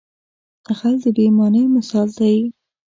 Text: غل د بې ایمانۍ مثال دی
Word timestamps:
غل 0.77 0.95
د 1.03 1.05
بې 1.15 1.21
ایمانۍ 1.27 1.63
مثال 1.75 2.07
دی 2.17 2.37